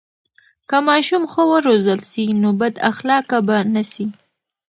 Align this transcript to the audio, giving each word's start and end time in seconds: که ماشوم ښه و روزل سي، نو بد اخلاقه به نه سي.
که 0.69 0.77
ماشوم 0.87 1.23
ښه 1.31 1.43
و 1.49 1.53
روزل 1.65 1.99
سي، 2.11 2.25
نو 2.41 2.49
بد 2.59 2.75
اخلاقه 2.91 3.37
به 3.47 3.57
نه 3.73 3.83
سي. 3.91 4.05